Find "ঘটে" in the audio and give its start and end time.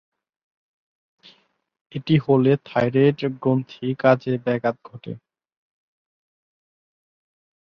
4.85-5.13